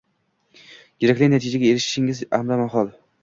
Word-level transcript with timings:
kerakli 1.03 1.27
natijaga 1.35 1.69
erishishingiz 1.73 2.25
amrimahol. 2.41 2.93